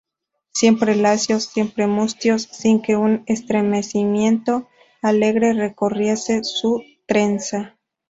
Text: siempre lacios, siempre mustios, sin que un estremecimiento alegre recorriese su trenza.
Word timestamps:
siempre 0.51 0.95
lacios, 0.95 1.43
siempre 1.43 1.85
mustios, 1.85 2.49
sin 2.51 2.81
que 2.81 2.95
un 2.95 3.21
estremecimiento 3.27 4.67
alegre 5.03 5.53
recorriese 5.53 6.43
su 6.43 6.81
trenza. 7.05 7.77